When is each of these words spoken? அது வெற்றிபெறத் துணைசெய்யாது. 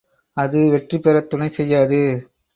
அது 0.37 0.59
வெற்றிபெறத் 0.71 1.29
துணைசெய்யாது. 1.29 2.01